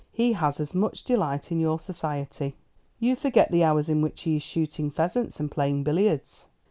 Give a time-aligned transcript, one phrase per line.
[0.11, 2.55] He has as much delight in your society."
[2.97, 6.47] "You forget the hours in which he is shooting pheasants and playing billiards."